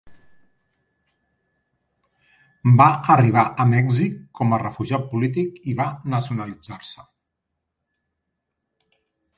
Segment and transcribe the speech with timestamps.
[2.79, 7.09] Va arribar a Mèxic com a refugiat polític i va nacionalitzar-se.